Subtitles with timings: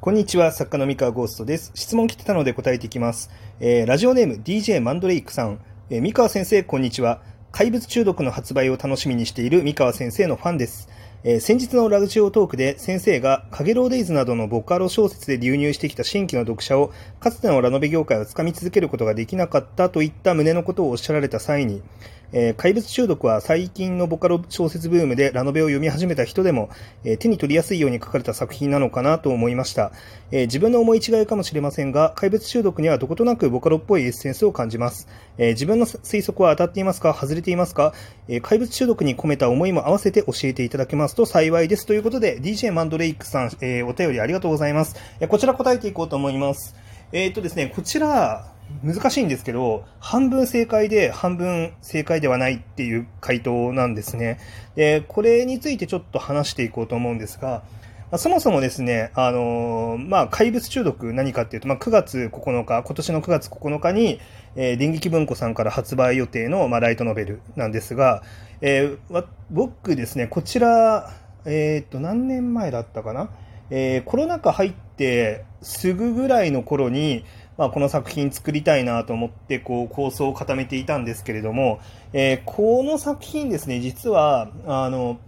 [0.00, 1.72] こんにちは、作家の三河ゴーストです。
[1.74, 3.32] 質問来てたので答えていきます。
[3.58, 5.58] えー、ラジオネーム DJ マンドレイクさん。
[5.90, 7.20] えー、三河先生、こんにちは。
[7.50, 10.88] 怪物中毒の発売を楽しみにしている三河先生のファンです。
[11.24, 21.82] えー先日のラジオトークで先生が、かげろうデイズなどのボカロ小説で流入してきた新規の読者を、かつてのラノベ業界をつかみ続けることができなかったといった旨のことをおっしゃられた際に、
[22.32, 26.70] えー怪物中毒は最近のボカロ小説ブームでラノベを読み始めた人でも、
[27.04, 29.92] えー手に取りやすいように書かれた作品なのかなと思いました。
[30.30, 35.08] えー自分の思い違いかもしれませんが、怪物中毒にはどことなくボカロっぽいエッセンスを感じます。
[35.38, 37.94] え自分の推測は当たっていますか外れていますか、
[38.28, 41.86] え怪物中毒に込めた思いも合わせて教えていただけますと幸いです。
[41.86, 44.96] ということで、DJ マンドレイクさん、えお便りありがとうございます。
[45.28, 46.74] こちら答えていこうと思います。
[47.12, 54.38] えーっとですね、こちら、難しいんですけど、半分正解で半分正解ではないっていう回答なんですね。
[54.76, 57.62] で、これについてちょっと話していこうと思うんですが、
[58.10, 64.20] まあそもそもですね、あのーまあ、怪物中毒何かっていうと、まあ、9月9日、今年の9月9日に、
[64.56, 68.22] えー電撃文庫さんから発売予定の、まあ、ライトノベルなんですが、
[68.60, 71.12] えーわ僕ですね、こちら、
[71.44, 73.30] えーっと、何年前だったかな？
[73.70, 77.24] えーコロナ禍入ってすぐぐらいの頃に、
[77.58, 81.80] まあ、この作品作りたいなと思ってこう構想を固めていたんですけれども、
[82.12, 85.18] えーこの作品ですね実はあの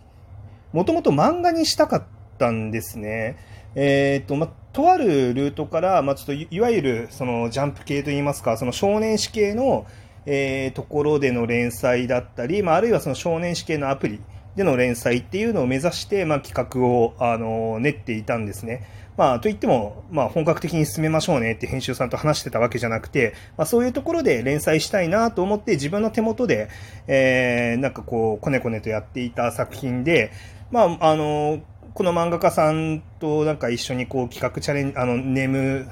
[0.73, 2.05] もともと漫画にしたかっ
[2.39, 3.37] たんですね。
[3.75, 9.87] えーとまあ、とあるルートから、まあ、ちょっといいわゆるそのジャンプ系といいますかその少年誌系の、
[10.27, 14.21] えーところでの連載だったり、まあ、あるいはその少年誌系のアプリ
[14.57, 18.87] での連載っていうのを目指して、まあ、企画をあの練っていたんですね。
[19.21, 26.71] まあ、といっても、まあ、本格的に進めましょうねって編集さんと話してたわけじゃなくて、まあ、そういうところで連載したいなと思って自分の手元で、
[27.07, 30.33] えー、なんかこう、こねこねとやっていた作品で、
[30.71, 31.61] まあ、あの、
[31.93, 35.87] この漫画家さんとなんか一緒にこう企画チャレンジ、あの、ネーム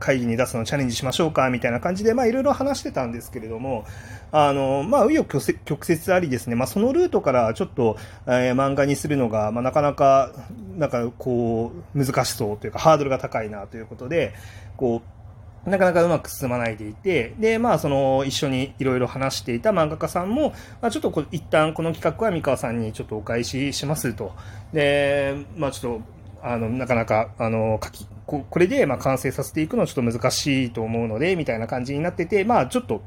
[0.00, 3.84] 会議に出すのチャレンジしましょうかみたいな感じで、まあいろいろ話してたんですけれども、
[4.32, 10.32] あの、まあ、紆余曲折ありですね、まあそのルートからちょっと、えー漫画にするのが、まあなかなか、
[10.76, 14.34] なんかこう、難しそうというか、ハードルが高いなということで、
[14.76, 15.20] こう、
[15.68, 24.32] なかなかうまく進まないでいて、で、まあ、その、一緒にいろいろ話していた漫画家さんも、まあ、ちょっとこう一旦この企画は三河さんにちょっとお返ししますと。
[24.72, 26.02] で、まあ、ちょっと、
[26.42, 33.02] あの、なかなか、あの、書き、ここれで、ま、完成させていくのはちょっと難しいと思うので、みたいな感じになってて、まあ、ちょっと、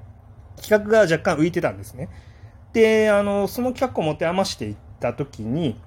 [0.62, 2.10] 企画が若干浮いてたんですね。
[2.74, 5.80] で、あの、その企画を持て余していったときに、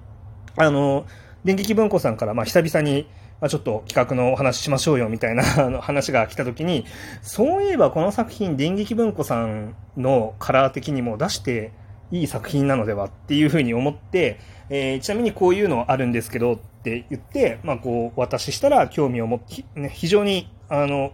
[0.56, 1.04] あの、
[1.44, 3.10] 電撃文庫さんから、ま、久々に、
[3.42, 5.42] まあ、ちょっと企画のお話ししましょうよみたいな
[5.82, 6.86] 話が来たときに、
[7.20, 11.72] そういえばこの作品、電撃文庫さんのカラー的にも出して
[12.11, 21.12] いい作品なのではっていうふうに思って、えーちなみにこういうのあるんですけどって言って、まあ、こう、お渡ししたら興味を持って、ね、非常に、あの、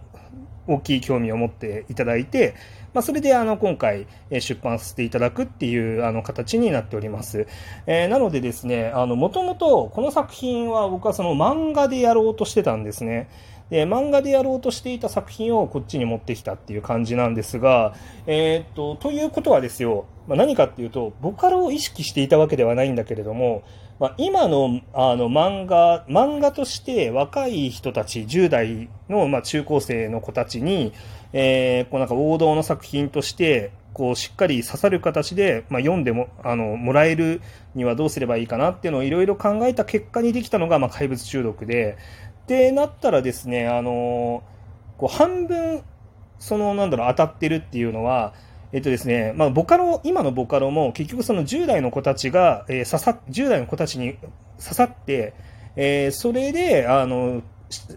[0.67, 2.55] 大きい興味を持っていただいて、
[2.93, 7.47] まあ、それであの今回出版させていただくっていうあの形になっております。
[7.87, 13.29] えーなのでですね、あの、もともとこの作品は僕はその漫画でやろうとしてたんですね。
[13.69, 17.95] で、漫画でやろうとしていた作品をこっちに持ってきたっていう感じなんですが、
[18.27, 23.63] えーっと、ということはですよ、まあ、何かっていうと、ボカロを意識していたわけではないんだけれども、
[23.99, 30.93] まあ、今のあの漫画、漫画として若い人たち、10代のまあ中高生の子たちに、
[31.31, 37.41] えーこうなんか王道の作品として、こうしっかり刺さる形で、まあ、読んでもあのもらえる
[37.75, 41.97] にはどうすればいいかなっていうのをいろいろ考えた結果にできたのが、まあ、怪物中毒で、
[42.47, 44.43] でなったらですね、あの
[44.97, 45.83] こう半分、
[46.39, 48.33] そのなんだろう、当たってるっていうのは、
[48.73, 54.15] えっとですね、まあ、ボカロ、今のボカロも結局その10代の子たちが、えー刺さ、10代の子たちに
[54.57, 55.35] 刺さって、
[55.75, 57.43] えーそれで、あの、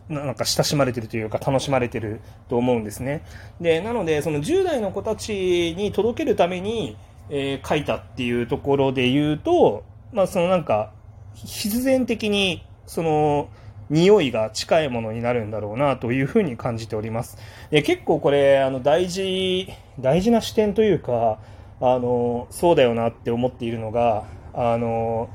[0.08, 3.22] なんか親しまれてるというか楽しまれてると思うんですね。
[3.58, 6.98] で、なので、その10代の子たちに届けるために、
[7.30, 9.82] えー書いたっていうところで言うと、
[10.12, 10.92] まあ、そのなんか、
[11.34, 13.48] 必然的に、その、
[13.90, 17.38] 匂いが近いものになるんだろうなというふうに感じております。
[17.70, 19.68] で結構これ、あの、大事、
[20.00, 21.38] 大事な視点というか、
[21.80, 24.24] あの、そうだよなって思っているのが、
[24.54, 25.28] あの、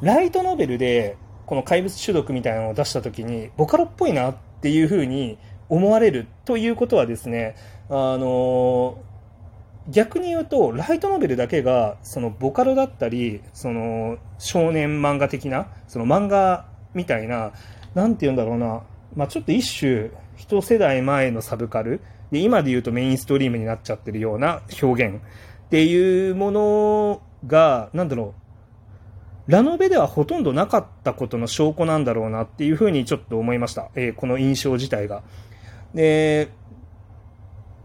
[0.00, 5.38] ライトノベルで、この怪物中毒みたいなのを出したときに、ボカロっぽいなっていうふうに
[5.68, 7.54] 思われるということはですね、
[7.90, 8.98] あの、
[9.88, 17.52] 逆に言うと、ライトノベルだけが、そのボカロだったり、その少年漫画的な、その漫画みたいな、
[17.94, 18.82] なんて言うんだろうな、
[19.16, 22.00] まあちょっと一種、一世代前のサブカル、
[22.30, 28.34] で今で言うとメインストリームになっちゃってるような表現っていうものが、なんだろ
[29.48, 33.90] う、ラノベではほとんどなかったことの証拠なんだろうなっていうふうにちょっと思いました。
[33.94, 35.22] えー、この印象自体が。
[35.94, 36.48] で、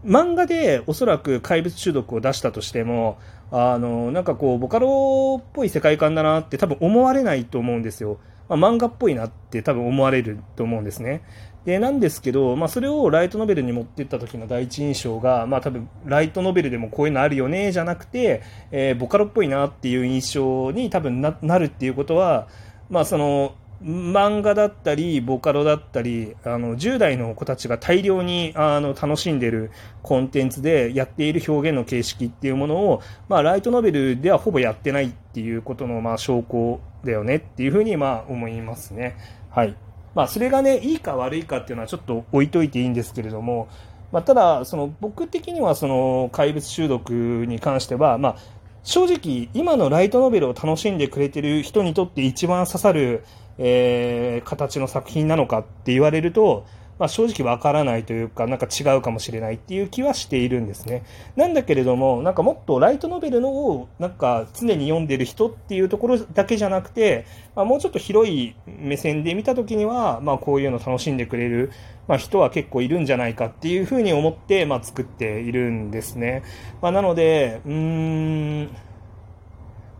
[0.04, 3.18] 漫画でおそらく怪物中毒を出したとしても、
[3.52, 8.18] あの、なんかこう、ボカロっぽい世界観だなって多分思われないと思うんですよ。
[8.50, 11.22] まあ、漫画っぽいなって多分思われると思うんですね。
[11.64, 18.42] で、なんですけど、まあ、それをライトノベルに持っていった時の第一印象が、まあ、多分、ライトノベルでもこういうのあるよね、じゃなくて、
[18.72, 22.48] えー、ボカロっぽいなっていう印象に多分ななるっていうことは、
[22.88, 29.70] まあ、その、漫画だったり、ボカロだったり、あの、10代の子たちが大量に、あの、楽しんでる
[30.02, 39.16] コンテンツでやっている表現の形式っていうものを、まあ、ライトノベルではほぼやってないっていうことの、まあ、証拠だよねっていうふうに、まあ、思いますね。
[39.50, 39.76] はい。
[40.14, 43.68] まあ、それがね、いいか悪いかっていうのはちょっと置いといていいんですけれども、
[44.12, 47.10] まあ、ただ、その、僕的にはその、怪物中毒
[47.46, 48.36] に関しては、まあ、
[48.82, 53.24] 正直、今のライトノベルを楽しんでくれてる人にとって一番刺さる、
[53.58, 56.64] えー、形の作品なのかって言われると、
[57.00, 61.02] まあ、正直わからないというか、なんか違うかもしれないっていう気はしているんですね。
[61.34, 67.24] なんだけれども、なんかもっとライトノベルのを、なんか常に読んでる人っていうところだけじゃなくて、
[67.56, 71.72] まあ、もうちょっと広い目線で見たときには、まあ、こういうの楽しんでくれる、
[72.06, 76.42] まあ、人は結構いるんじゃないかっていうふうに思って、まあ、作っているんですね。
[76.82, 78.64] まあ、なので、うーん、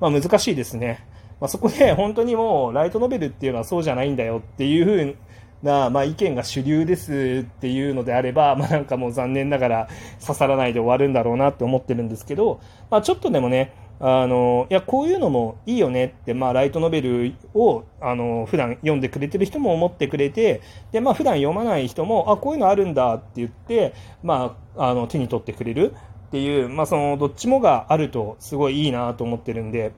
[0.00, 1.06] まあ、難しいですね。
[1.40, 5.16] まあ、そこで本当にもうライトノベルっていうのはそうじゃないんだよっていうふう
[5.62, 9.88] な、まあ、意見が主流ですっていうのであれば、 まあ、なんかもう残念ながら
[10.20, 12.60] 刺さらないで終わるんだろうなって思ってるんですけど、
[12.90, 13.72] まあ、ちょっとでもね、
[14.02, 23.92] あの、いや、こういうのもいいよねって、まあ、ライトノベルを、あの、普段読んでくれてる人も思ってくれて、で、まあ、普段読まない人も、あ、こういうのあるんだって言って、
[24.22, 25.94] まあ、あの、手に取ってくれる
[26.28, 29.92] っていう、まあ、その、どっちもがあると、すごいいいなと思ってるんで、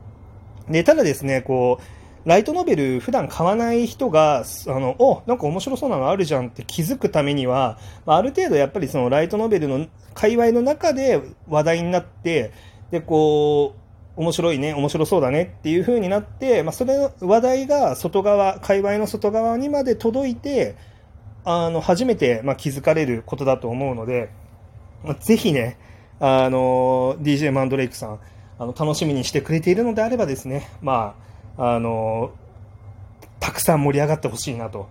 [0.69, 12.53] で、ただですね、こう、ライトノベル普段買わない人が、あの、お、なんか面白そうなのあるじゃんって気づくためには、ある程度やっぱりそのライトノベルの界隈の中で話題になって、
[12.91, 13.75] で、こ
[14.17, 20.77] う、面白いね、面白そうだねっていう風になって、まあ、それの話題が外側、界隈の外側にまで届いて、
[21.45, 24.31] あの、初めて、まあ、気づかれることだと思うので、
[25.03, 25.79] まあ、ぜひね、
[26.21, 28.21] あの、DJ マンドレイクさん、
[28.59, 32.33] あの楽しみにしてくれているのであればですね、まあ、あの
[33.41, 34.89] たくさん盛り上がってほしいなと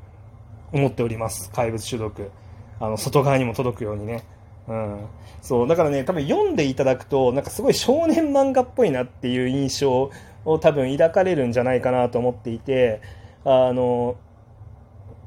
[0.72, 2.32] 思っております、怪物種族。
[2.80, 4.24] あの外側にも届くようにね。
[4.68, 5.06] うん、
[5.42, 10.12] そうだからね、多分読んでいただくと、なんかすごい少年漫画っぽいなっていう印象
[10.46, 13.02] を多分抱かれるんじゃないかなと思っていて、
[13.44, 14.16] あの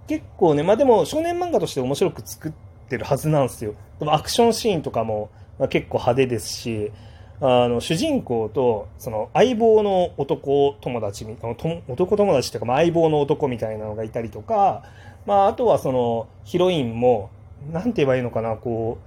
[0.07, 2.53] 結構ね、まあでも少年漫画として面白く作っ
[2.89, 3.75] てるはずなんですよ。
[3.99, 6.93] でもアクションシーンとかも、まあ、結構派手ですし、
[7.41, 14.85] あの主人公とその相棒の男友達男友達っていうか、まあ、相棒の男みたいなのがいたりとか、
[15.27, 17.31] まあ、あとはそのヒロインも
[17.73, 18.99] なんて言えばいいのかなこ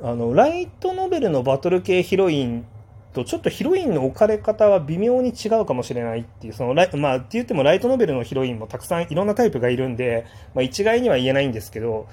[0.00, 2.64] うあのライトノベルのバトル系ヒロイン
[3.12, 12.06] とちょっとヒロインの置かれ方は微妙に違うかもしれないっていうその、まあ、って言ってもライトノベルのヒロインもたくさんいろんなタイプがいるんで、まあ、一概には言えないんですけど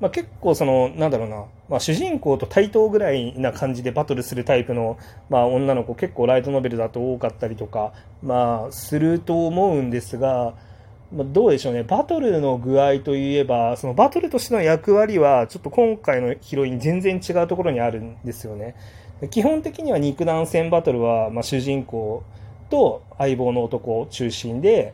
[0.00, 4.98] まあ、結構その、なんだろうな、まあ、主人公と対等ぐらいな感じでバトルするタイプの、
[5.30, 7.92] まあ、女の子結構ライトノベルだと多かったりとか、
[8.22, 10.54] まあ、すると思うんですが、
[11.12, 18.74] まあ、どうでしょうね、バトルの具合といえば、そのバトルとしての役割は、ちょっと今回のヒロイン全然違うところにあるんですよね。
[19.30, 22.24] 基本的には肉弾戦バトルは、まあ、主人公
[22.68, 24.92] と相棒の男中心で、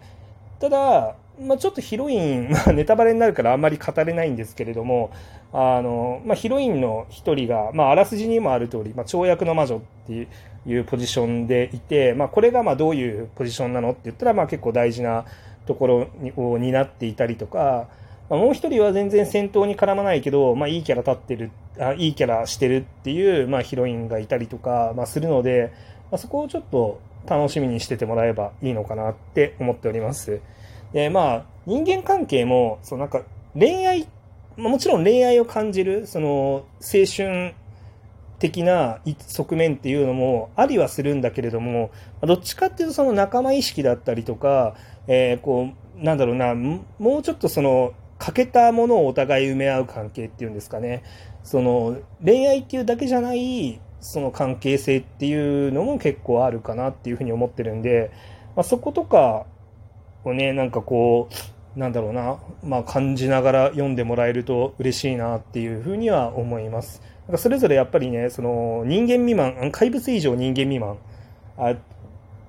[0.58, 5.10] ただ、まあ、ちょっとヒロイン、 まあ、ネタバレになるからあんまり語れないんですけれども、
[5.52, 10.28] あの、まあ、ヒロインの一人が、まあ、あらすじにもある通り、まあ、跳躍の魔女って
[10.66, 15.24] いうポジションでいて、まあ、これがまあどういうポジションなのって言ったら、まあ、結構大事な
[15.66, 17.88] ところにを担っていたりとか、
[18.28, 25.72] まあ、もう一人は全然戦闘に絡まないけど、まあ、いいキャラ立ってる、あいいキャラしてるっていう、まあ、ヒロインがいたりとか、まあ、するので、
[26.10, 30.40] まあ、そこをちょっと楽しみにしててもらえばいいのかなって思っております。
[30.92, 33.22] で、まあ、人間関係も、そのなんか、
[33.58, 34.08] 恋愛、
[34.56, 37.54] まあもちろん恋愛を感じる、その、青春
[38.38, 41.90] 的な側面っていうのもありはするんだけれども、
[42.22, 44.74] どっちかっていうとその仲間意識だったりとか、
[45.06, 45.68] えー、こ
[45.98, 51.02] う、なんだろうな、もうちょっとその、欠けたものをお互い埋め合う関係っていうんですかね。
[51.42, 58.10] その、恋愛っていうだけじゃない、その関係性っていうのも結構あるかなっていうふうに思ってるんで、
[58.56, 59.46] まあ、そことか、
[60.24, 61.28] をね、なんかこ
[61.76, 67.00] う、なんだろうな、まあ、感じながら読んでもらえると嬉しいなっていうふうには思います。
[67.26, 70.98] なんかそれぞれやっぱりね、その人間未満、怪物以上人間未満
[71.56, 71.76] あっ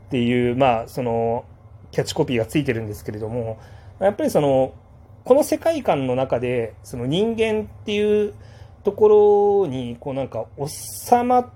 [0.09, 1.45] ていう、まあ、その、
[1.91, 3.59] キャッチコピーがついてるんですけれども、
[3.99, 4.73] やっぱりその、
[5.23, 8.33] この世界観の中で、その人間っていう
[8.83, 11.49] ところに、こうなんか収まっ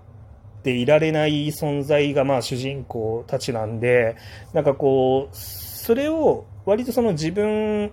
[0.62, 4.16] ていられない存在がまあ主人公たちなんで、
[4.54, 5.36] なんかこう、
[5.86, 7.92] それを割とその自分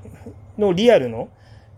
[0.56, 1.28] のリアルの、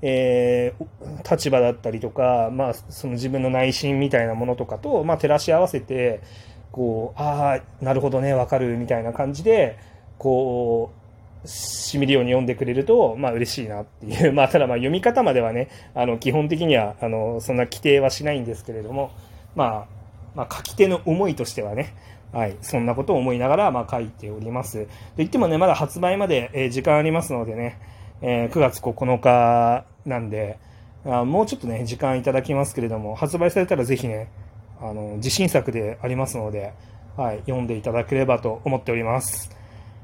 [0.00, 6.20] えー、立場だったりとか、まあ、その自分の内心みたいなものとかと、まあ、照らし合わせて、
[6.70, 9.76] こう、ああ、なるほどね、わかるみたいな感じで、
[10.16, 10.92] こ
[11.44, 14.32] う、しみるように読んでくれると、まあ嬉しいなっていう。
[14.34, 19.10] まあただまあ読み方まではね、あの、基本的には、あの、そんな規定はしないんですけれども、
[19.56, 19.86] まあ、
[20.36, 21.92] まあ書き手の思いとしてはね、
[22.34, 24.86] はい、そんなことを思いながら、まあ書いております。
[24.86, 27.78] と言ってもね、まだ発売まで、えー、時間ありますのでね、
[28.22, 30.58] えー、9月9日なんで、
[31.06, 34.28] あもうちょっとね、時間いただきますけれども、発売されたらぜひね、
[34.80, 36.74] あの、自信作でありますので、
[37.16, 39.50] はい、読んでいただければと思っております。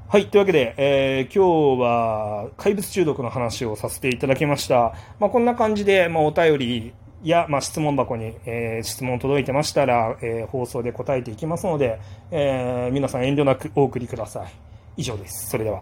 [0.07, 0.27] はい。
[0.27, 4.93] というわけで、えー、今日は怪物中毒の話をさせていただきました。
[5.19, 6.93] まあ、こんな感じで、まあ、お便り
[7.29, 11.99] や、まあ、質問箱に、えー、質問届いてましたら、えー、放送で答えていきますので、
[12.31, 14.51] えー、皆さん遠慮なくお送りください。
[14.97, 15.49] 以上です。
[15.49, 15.81] それでは。